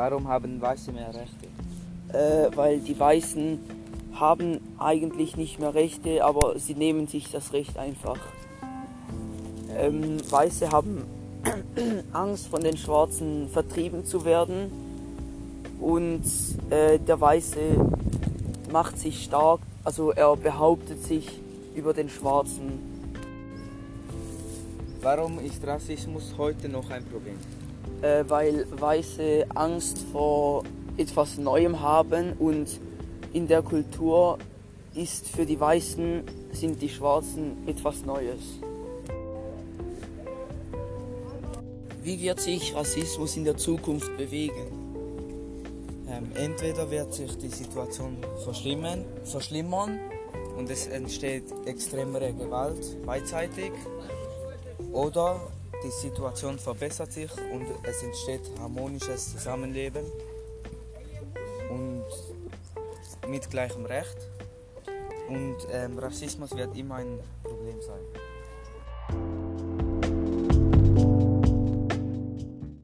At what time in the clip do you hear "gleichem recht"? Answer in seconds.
63.50-64.16